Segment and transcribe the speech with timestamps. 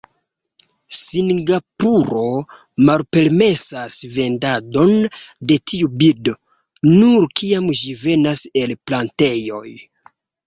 [0.99, 2.21] Singapuro
[2.89, 4.95] malpermesas vendadon
[5.51, 6.33] de tiu birdo,
[6.95, 9.67] nur kiam ĝi venas el plantejoj.